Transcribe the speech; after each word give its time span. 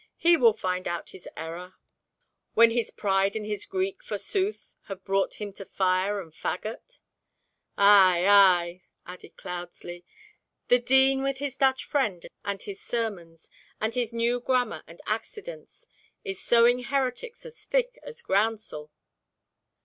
"He 0.17 0.35
will 0.35 0.53
find 0.53 0.87
out 0.87 1.11
his 1.11 1.29
error 1.37 1.75
when 2.55 2.71
his 2.71 2.89
pride 2.89 3.35
and 3.35 3.45
his 3.45 3.67
Greek 3.67 4.01
forsooth 4.01 4.75
have 4.85 5.03
brought 5.03 5.35
him 5.35 5.53
to 5.53 5.63
fire 5.65 6.19
and 6.19 6.33
faggot." 6.33 6.97
"Ay! 7.77 8.25
ay!" 8.27 8.83
added 9.05 9.37
Cloudesley. 9.37 10.03
"The 10.69 10.79
Dean 10.79 11.21
with 11.21 11.37
his 11.37 11.55
Dutch 11.55 11.85
friend 11.85 12.25
and 12.43 12.63
his 12.63 12.81
sermons, 12.81 13.47
and 13.79 13.93
his 13.93 14.11
new 14.11 14.39
grammar 14.39 14.83
and 14.87 14.99
accidence, 15.05 15.85
is 16.23 16.39
sowing 16.41 16.85
heretics 16.85 17.45
as 17.45 17.61
thick 17.63 17.99
as 18.01 18.23
groundsel." 18.23 18.89